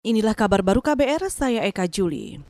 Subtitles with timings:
[0.00, 2.40] Inilah kabar baru KBR, saya Eka Juli.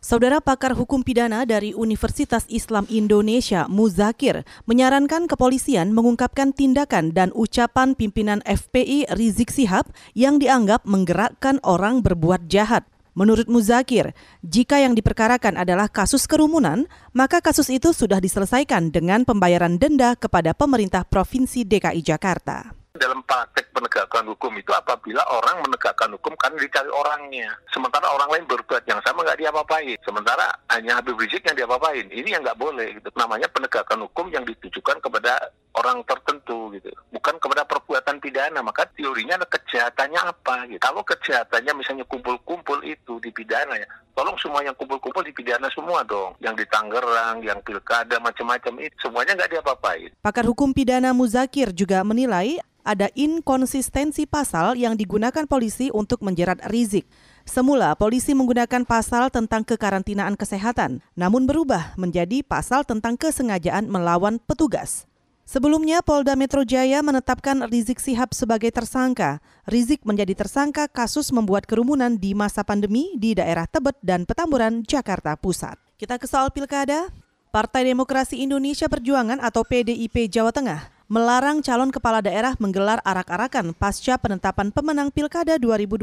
[0.00, 7.92] Saudara pakar hukum pidana dari Universitas Islam Indonesia, Muzakir, menyarankan kepolisian mengungkapkan tindakan dan ucapan
[7.92, 12.88] pimpinan FPI Rizik Sihab yang dianggap menggerakkan orang berbuat jahat.
[13.12, 19.76] Menurut Muzakir, jika yang diperkarakan adalah kasus kerumunan, maka kasus itu sudah diselesaikan dengan pembayaran
[19.76, 26.32] denda kepada pemerintah Provinsi DKI Jakarta dalam praktek penegakan hukum itu apabila orang menegakkan hukum
[26.36, 27.52] karena dicari orangnya.
[27.70, 29.96] Sementara orang lain berbuat yang sama nggak diapa-apain.
[30.02, 32.08] Sementara hanya Habib Rizik yang diapa-apain.
[32.08, 32.96] Ini yang nggak boleh.
[32.98, 33.08] Gitu.
[33.14, 39.36] Namanya penegakan hukum yang ditujukan kepada orang tertentu gitu bukan kepada perbuatan pidana maka teorinya
[39.36, 44.72] ada kejahatannya apa gitu kalau kejahatannya misalnya kumpul-kumpul itu di pidana ya tolong semua yang
[44.72, 50.10] kumpul-kumpul di pidana semua dong yang di Tangerang yang pilkada macam-macam itu semuanya nggak diapa-apain
[50.24, 57.10] pakar hukum pidana Muzakir juga menilai ada inkonsistensi pasal yang digunakan polisi untuk menjerat Rizik.
[57.42, 65.10] Semula polisi menggunakan pasal tentang kekarantinaan kesehatan, namun berubah menjadi pasal tentang kesengajaan melawan petugas.
[65.46, 69.38] Sebelumnya, Polda Metro Jaya menetapkan Rizik Sihab sebagai tersangka.
[69.66, 75.38] Rizik menjadi tersangka kasus membuat kerumunan di masa pandemi di daerah Tebet dan Petamburan, Jakarta
[75.38, 75.78] Pusat.
[75.98, 77.10] Kita ke soal pilkada.
[77.54, 84.18] Partai Demokrasi Indonesia Perjuangan atau PDIP Jawa Tengah melarang calon kepala daerah menggelar arak-arakan pasca
[84.18, 86.02] penetapan pemenang Pilkada 2020.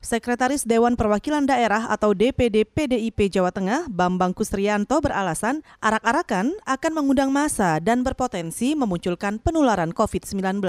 [0.00, 7.28] Sekretaris Dewan Perwakilan Daerah atau DPD PDIP Jawa Tengah, Bambang Kusrianto beralasan arak-arakan akan mengundang
[7.28, 10.64] massa dan berpotensi memunculkan penularan COVID-19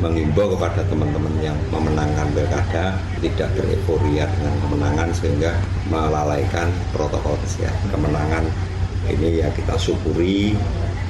[0.00, 5.52] mengimbau kepada teman-teman yang memenangkan pilkada tidak bereforia dengan kemenangan sehingga
[5.92, 7.84] melalaikan protokol kesehatan.
[7.92, 8.48] Kemenangan
[9.12, 10.56] ini ya kita syukuri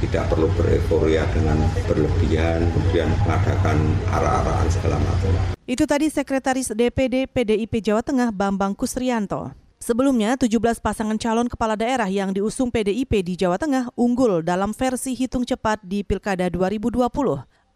[0.00, 3.76] tidak perlu bereforia dengan berlebihan, kemudian mengadakan
[4.08, 5.30] arah-arahan segala macam.
[5.68, 9.52] Itu tadi Sekretaris DPD PDIP Jawa Tengah Bambang Kusrianto.
[9.80, 15.16] Sebelumnya, 17 pasangan calon kepala daerah yang diusung PDIP di Jawa Tengah unggul dalam versi
[15.16, 17.08] hitung cepat di Pilkada 2020.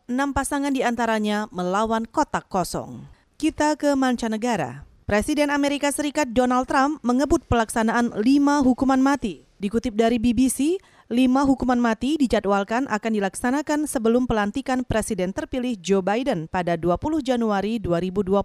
[0.04, 3.08] Enam pasangan di antaranya melawan kotak kosong.
[3.40, 4.84] Kita ke mancanegara.
[5.08, 9.44] Presiden Amerika Serikat Donald Trump mengebut pelaksanaan lima hukuman mati.
[9.64, 10.76] Dikutip dari BBC,
[11.08, 17.80] lima hukuman mati dijadwalkan akan dilaksanakan sebelum pelantikan Presiden terpilih Joe Biden pada 20 Januari
[17.80, 18.44] 2021.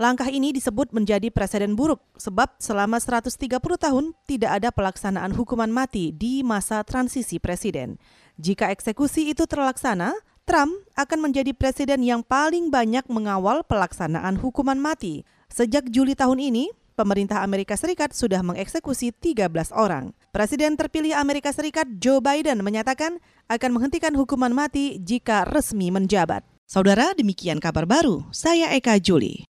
[0.00, 6.08] Langkah ini disebut menjadi presiden buruk sebab selama 130 tahun tidak ada pelaksanaan hukuman mati
[6.08, 8.00] di masa transisi presiden.
[8.40, 10.16] Jika eksekusi itu terlaksana,
[10.48, 15.20] Trump akan menjadi presiden yang paling banyak mengawal pelaksanaan hukuman mati.
[15.52, 20.12] Sejak Juli tahun ini, pemerintah Amerika Serikat sudah mengeksekusi 13 orang.
[20.36, 23.16] Presiden terpilih Amerika Serikat Joe Biden menyatakan
[23.48, 26.44] akan menghentikan hukuman mati jika resmi menjabat.
[26.68, 28.28] Saudara, demikian kabar baru.
[28.30, 29.49] Saya Eka Juli.